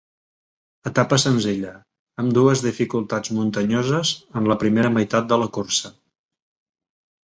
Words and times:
Etapa 0.89 1.19
senzilla, 1.23 1.75
amb 2.25 2.33
dues 2.39 2.65
dificultats 2.69 3.37
muntanyoses 3.39 4.17
en 4.43 4.53
la 4.53 4.61
primera 4.67 4.97
meitat 5.01 5.33
de 5.35 5.43
cursa. 5.63 5.97